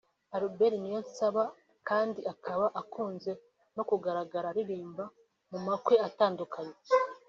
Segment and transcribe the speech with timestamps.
[0.35, 1.43] Albert Niyonsaba
[1.89, 3.31] kandi akaba akunze
[3.75, 5.03] no kugaragara aririmba
[5.51, 6.75] mu makwe atandukanye